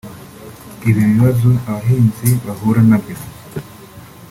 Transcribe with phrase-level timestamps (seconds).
[0.89, 3.15] Ibi bibazo abahinzi bahura nabyo